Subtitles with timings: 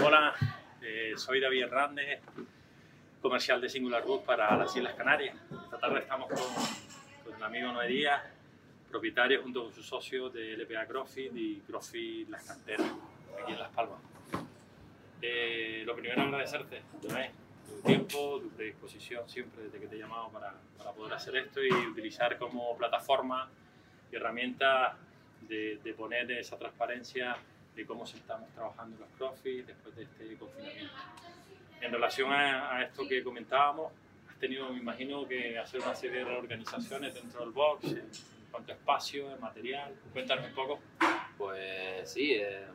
[0.00, 0.34] Hola,
[0.80, 2.20] eh, soy David Hernández,
[3.20, 5.36] comercial de Singular Bus para las Islas Canarias.
[5.64, 8.22] Esta tarde estamos con, con el amigo Noé Díaz,
[8.90, 12.90] propietario junto con su socio de LPA CrossFit y CrossFit Las Canteras,
[13.40, 13.98] aquí en Las Palmas.
[15.20, 17.30] Eh, lo primero agradecerte, Noé,
[17.68, 21.62] tu tiempo, tu predisposición siempre desde que te he llamado para, para poder hacer esto
[21.62, 23.48] y utilizar como plataforma
[24.10, 24.96] y herramienta
[25.42, 27.36] de poner esa transparencia
[27.74, 30.94] de cómo se estamos trabajando los CrossFit después de este confinamiento.
[31.80, 33.92] En relación a, a, esto que comentábamos,
[34.28, 38.08] has tenido, me imagino, que hacer una serie de reorganizaciones dentro del box, en,
[38.50, 39.94] cuanto a espacio, en material.
[40.12, 40.80] Cuéntanos un poco.
[41.38, 42.66] Pues sí, eh,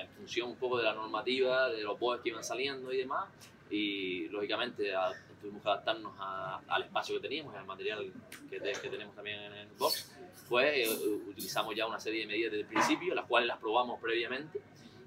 [0.00, 3.28] en función un poco de la normativa, de los box que iban saliendo y demás,
[3.70, 8.12] y lógicamente a, tuvimos que adaptarnos a, al espacio que teníamos y al material
[8.48, 10.12] que, que tenemos también en el box,
[10.52, 13.98] pues eh, utilizamos ya una serie de medidas desde el principio, las cuales las probamos
[13.98, 14.60] previamente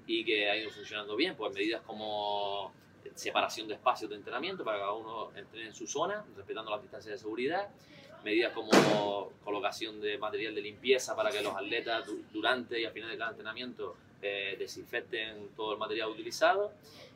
[0.04, 2.72] y que ha ido funcionando bien, pues medidas como
[3.14, 6.82] separación de espacios de entrenamiento para que cada uno entrene en su zona, respetando las
[6.82, 7.68] distancias de seguridad,
[8.24, 13.08] medidas como colocación de material de limpieza para que los atletas durante y al final
[13.08, 16.72] de cada entrenamiento eh, desinfecten todo el material utilizado,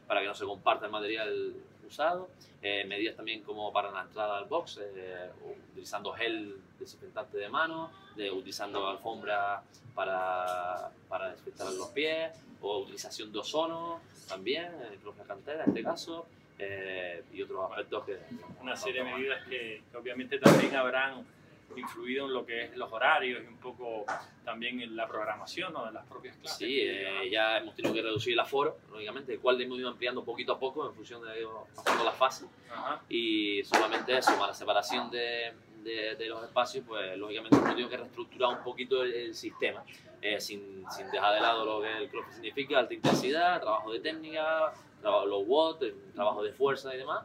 [0.07, 1.53] para que no se comparta el material
[1.91, 2.29] usado,
[2.63, 5.31] eh, medidas también como para la entrada al box, eh,
[5.71, 9.63] utilizando gel desinfectante de mano, de, utilizando alfombra
[9.95, 15.83] para, para desinfectar los pies, o utilización de ozono también, en la cantera en este
[15.83, 16.27] caso,
[16.59, 18.19] eh, y otros aspectos que...
[18.61, 21.25] Una serie de medidas que, que obviamente también habrán
[21.77, 24.05] influido en lo que es los horarios y un poco
[24.45, 25.87] también en la programación ¿no?
[25.87, 26.59] de las propias clases.
[26.59, 30.25] Sí, eh, ya hemos tenido que reducir el aforo, lógicamente, el cual hemos ido ampliando
[30.25, 32.49] poquito a poco en función de pasando las fases.
[32.71, 33.03] Ajá.
[33.09, 37.89] Y solamente eso, para la separación de, de, de, los espacios, pues lógicamente hemos tenido
[37.89, 39.85] que reestructurar un poquito el, el sistema,
[40.21, 44.01] eh, sin, sin, dejar de lado lo que el CrossFit significa, alta intensidad, trabajo de
[44.01, 47.25] técnica, trabajo, los watts, trabajo de fuerza y demás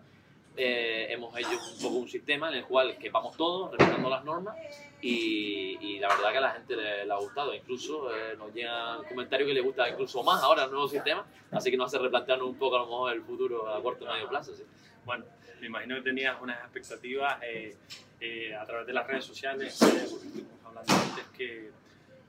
[0.57, 4.55] eh, hemos hecho un poco un sistema en el cual quepamos todos, respetando las normas
[5.01, 7.53] y, y, la verdad que a la gente le, le ha gustado.
[7.53, 11.69] Incluso eh, nos llegan comentarios que les gusta incluso más ahora el nuevo sistema, así
[11.69, 14.29] que nos hace replantearnos un poco a lo mejor el futuro a corto y medio
[14.29, 14.53] plazo.
[14.55, 14.63] ¿sí?
[15.05, 15.25] Bueno,
[15.59, 17.75] me imagino que tenías unas expectativas eh,
[18.19, 21.71] eh, a través de las redes sociales, estuvimos hablando antes que,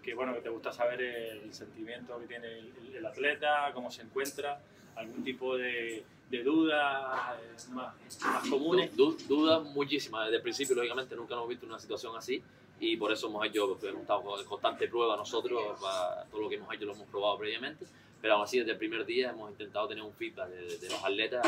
[0.02, 4.02] que, bueno, que te gusta saber el sentimiento que tiene el, el atleta, cómo se
[4.02, 4.60] encuentra,
[4.96, 8.94] algún tipo de de dudas eh, más, más, comunes?
[8.96, 10.24] Du, dudas muchísimas.
[10.24, 12.42] Desde el principio, lógicamente, nunca hemos visto una situación así
[12.78, 16.56] y por eso hemos hecho, hemos estado en constante prueba nosotros, para todo lo que
[16.56, 17.86] hemos hecho lo hemos probado previamente,
[18.20, 21.02] pero aún así desde el primer día hemos intentado tener un feedback de, de los
[21.02, 21.46] atletas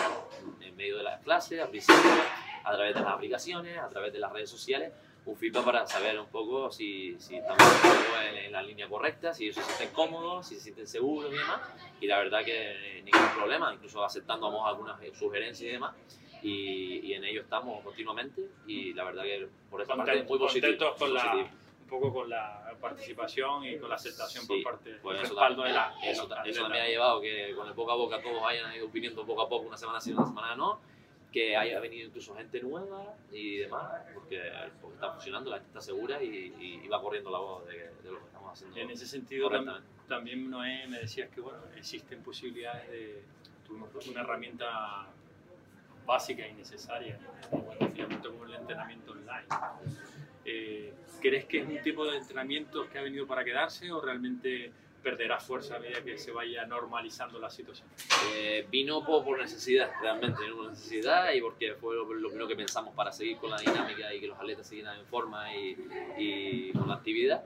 [0.61, 2.01] en medio de las clases, principio,
[2.65, 4.93] a través de las aplicaciones, a través de las redes sociales,
[5.29, 7.63] un feedback para saber un poco si, si estamos
[8.31, 11.37] en, en, la línea correcta, si ellos se sienten cómodos, si se sienten seguros y
[11.37, 11.61] demás.
[12.01, 15.95] Y la verdad que ningún problema, incluso aceptando algunas sugerencias y demás.
[16.43, 20.39] Y, y, en ello estamos continuamente y la verdad que por esa Content, parte muy
[20.39, 20.95] positivo.
[20.97, 21.13] Con.
[21.13, 25.25] La, un poco con la participación y con la aceptación sí, por parte pues del
[25.25, 27.95] eso, respaldo de la, eso, de la, eso también ha llevado que con el boca
[27.95, 30.79] a boca todos hayan ido viniendo poco a poco, una semana sí, una semana no
[31.33, 34.51] que haya venido incluso gente nueva y demás, porque,
[34.81, 37.91] porque está funcionando, la gente está segura y, y, y va corriendo la voz de,
[38.03, 38.77] de, lo que estamos haciendo.
[38.79, 39.67] En ese sentido, tam,
[40.09, 43.23] también Noé me decías que bueno, existen posibilidades de,
[44.11, 45.07] una herramienta
[46.07, 47.19] básica y necesaria,
[47.51, 49.47] bueno, como el entrenamiento online.
[50.45, 54.73] Eh, ¿Crees que es un tipo de entrenamiento que ha venido para quedarse o realmente
[55.11, 57.89] perderá fuerza a medida que se vaya normalizando la situación?
[58.35, 62.57] Eh, vino por, por, necesidad, realmente, una necesidad y porque fue lo, lo, primero que
[62.57, 65.77] pensamos para seguir con la dinámica y que los atletas siguieran en forma y,
[66.19, 67.43] y con la actividad.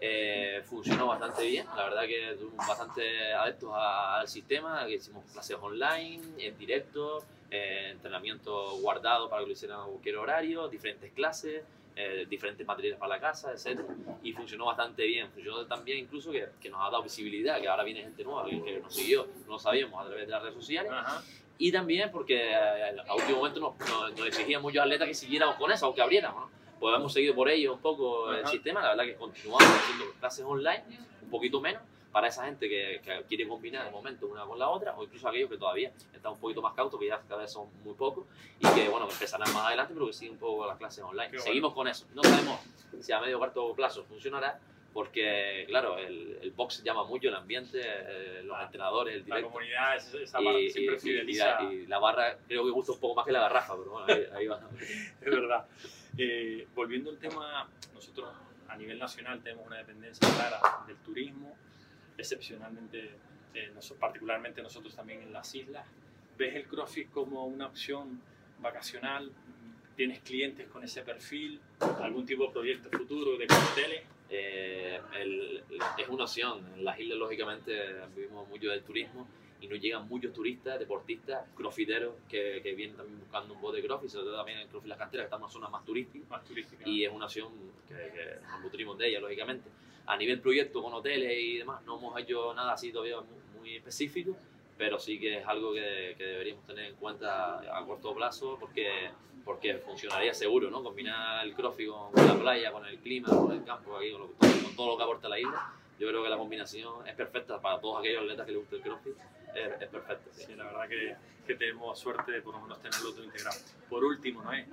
[0.00, 5.56] Eh, funcionó bastante bien, la verdad que tuvimos bastante adeptos al sistema, que hicimos clases
[5.60, 11.62] online, en directo, eh, entrenamiento guardado para que lo hicieran a cualquier horario, diferentes clases,
[11.96, 13.80] eh, diferentes materiales para la casa, etc.
[14.22, 15.30] Y funcionó bastante bien.
[15.30, 18.44] Funcionó tan bien incluso que, que, nos ha dado visibilidad, que ahora viene gente nueva
[18.46, 20.90] que, que nos siguió, no lo sabíamos a través de las redes sociales.
[20.92, 21.22] Ajá.
[21.56, 25.56] Y también porque eh, a último momento nos, nos, nos, exigían muchos atletas que siguiéramos
[25.56, 26.50] con eso, aunque abriéramos.
[26.50, 26.50] ¿no?
[26.80, 28.40] Pues hemos seguido por ello un poco Ajá.
[28.40, 30.84] el sistema, la verdad que continuamos haciendo clases online,
[31.22, 31.82] un poquito menos,
[32.14, 35.28] para esa gente que, que, quiere combinar de momento una con la otra, o incluso
[35.28, 38.24] aquellos que todavía están un poquito más cautos, que ya cada vez son muy pocos,
[38.60, 41.32] y que bueno, empezarán más adelante, pero que siguen un poco las clases online.
[41.32, 41.74] Qué Seguimos bueno.
[41.74, 42.06] con eso.
[42.14, 42.60] No sabemos
[43.00, 44.60] si a medio o corto plazo funcionará,
[44.92, 49.48] porque claro, el, el, box llama mucho el ambiente, eh, los ah, entrenadores, el directo.
[49.48, 51.62] La comunidad, esa barra y, siempre y, fideliza.
[51.62, 53.90] Y la, y la, barra creo que gusta un poco más que la garrafa, pero
[53.90, 54.60] bueno, ahí, ahí va.
[55.20, 55.66] es verdad.
[56.16, 58.28] Eh, volviendo al tema, nosotros
[58.68, 61.56] a nivel nacional tenemos una dependencia clara del turismo,
[62.16, 63.10] excepcionalmente
[63.54, 65.86] eh, particularmente nosotros también en las islas,
[66.36, 68.20] ¿ves el CrossFit como una opción
[68.60, 69.30] vacacional?
[69.96, 71.60] ¿Tienes clientes con ese perfil?
[72.00, 74.02] ¿Algún tipo de proyecto futuro de hoteles?
[74.28, 75.00] Eh,
[75.98, 76.66] es una opción.
[76.74, 77.72] En las islas, lógicamente,
[78.16, 79.28] vivimos mucho del turismo
[79.60, 83.86] y nos llegan muchos turistas, deportistas, crofiteros que, que, vienen también buscando un bote de
[83.86, 86.26] crossfit, sobre todo también en Crossfit Las Canteras, que está en una zona más turística,
[86.28, 86.88] más turística.
[86.88, 87.52] y es una opción
[87.88, 89.70] que, que, nos nutrimos de ella, lógicamente.
[90.06, 93.76] A nivel proyecto con hoteles y demás, no hemos hecho nada así todavía muy, muy
[93.76, 94.36] específico,
[94.76, 99.10] pero sí que es algo que, que, deberíamos tener en cuenta a corto plazo porque,
[99.44, 100.82] porque funcionaría seguro, ¿no?
[100.82, 104.76] Combinar el crossfit con la playa, con el clima, con el campo, aquí, con, con
[104.76, 105.72] todo lo que aporta la isla.
[105.98, 108.82] Yo creo que la combinación es perfecta para todos aquellos atletas que les gusta el
[108.82, 109.14] crossfit
[109.54, 110.30] es, es perfecto.
[110.32, 110.44] Sí.
[110.46, 110.54] sí.
[110.54, 111.16] la verdad que,
[111.46, 113.58] que, tenemos suerte de por lo menos tenerlo todo integrado.
[113.88, 114.66] Por último, ¿no es?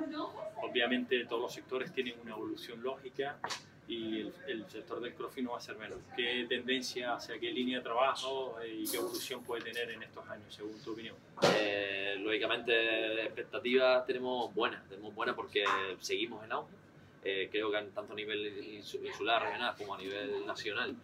[0.62, 3.38] Obviamente todos los sectores tienen una evolución lógica
[3.92, 6.00] y el, el sector del CrossFit no va a ser menos.
[6.16, 10.54] ¿Qué tendencia, hacia qué línea de trabajo y qué evolución puede tener en estos años,
[10.56, 11.16] según tu opinión?
[11.56, 15.66] Eh, lógicamente, expectativas tenemos buenas, tenemos buenas porque
[16.00, 16.74] seguimos en auge.
[17.24, 20.96] Eh, creo que tanto a nivel insular, regional, como a nivel nacional,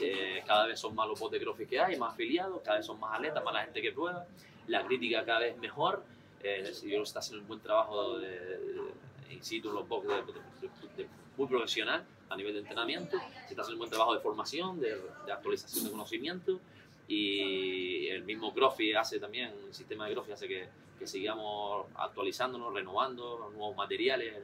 [0.00, 2.86] eh, cada vez son más los bots de CrossFit que hay, más afiliados, cada vez
[2.86, 4.24] son más atletas, más la gente que prueba,
[4.68, 6.04] la crítica cada vez mejor,
[6.44, 8.82] eh, si yo está haciendo un buen trabajo de, de,
[9.30, 13.78] in situ los box de, muy profesional a nivel de entrenamiento, se está haciendo un
[13.78, 14.98] buen trabajo de formación, de,
[15.32, 16.60] actualización de conocimiento
[17.08, 20.68] y el mismo CrossFit hace también, el sistema de CrossFit hace que,
[20.98, 24.34] que sigamos actualizándonos, renovando nuevos materiales,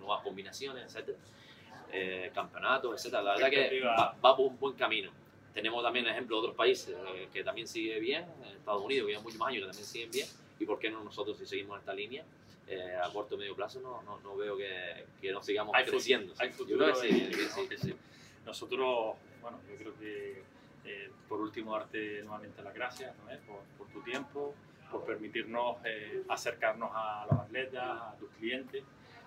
[0.00, 1.16] nuevas combinaciones, etc
[1.92, 3.22] eh, campeonatos, etcétera.
[3.22, 5.10] La verdad que va, va, por un buen camino.
[5.52, 9.12] Tenemos también ejemplos de otros países eh, que también sigue bien, en Estados Unidos, que
[9.12, 10.28] llevan muchos más años, que también siguen bien,
[10.60, 12.24] y por qué no nosotros si seguimos esta línea.
[12.66, 15.84] Eh, a corto o medio plazo no, no, no veo que, que no sigamos hay
[15.84, 16.34] creciendo.
[16.34, 17.94] Futuro, hay futuro yo creo que sí, sí, sí, sí.
[18.46, 20.44] Nosotros, bueno, yo creo que
[20.84, 23.24] eh, por último darte nuevamente las gracias ¿no?
[23.24, 24.54] por, por, tu tiempo,
[24.88, 28.84] por permitirnos eh, acercarnos a los atletas, a tus clientes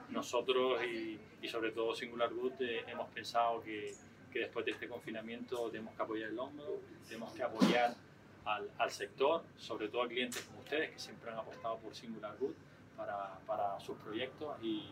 [0.10, 3.94] nosotros y, y, sobre todo Singular Good eh, hemos pensado que,
[4.32, 7.96] que, después de este confinamiento tenemos que apoyar el hombro, tenemos que apoyar
[8.46, 12.36] al, al, sector, sobre todo a clientes como ustedes que siempre han apostado por Singular
[12.40, 12.54] Good
[12.98, 14.92] para, para sus proyectos y,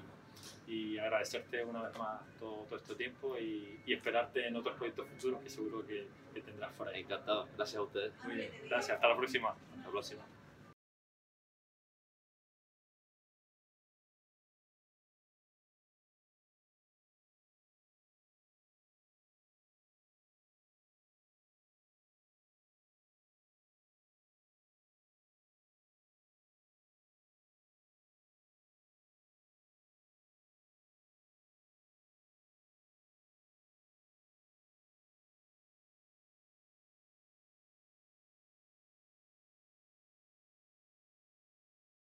[0.67, 5.07] y, agradecerte una vez más todo, todo este tiempo y, y, esperarte en otros proyectos
[5.07, 7.01] futuros que seguro que, que tendrás por ahí.
[7.01, 8.13] Encantado, gracias a ustedes.
[8.23, 9.49] Muy bien, gracias, hasta la próxima.
[9.49, 10.23] Hasta la próxima.